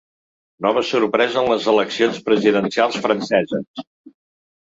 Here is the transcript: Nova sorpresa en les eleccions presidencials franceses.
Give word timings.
Nova 0.65 0.81
sorpresa 0.91 1.39
en 1.43 1.49
les 1.51 1.67
eleccions 1.73 2.17
presidencials 2.31 2.97
franceses. 3.05 3.85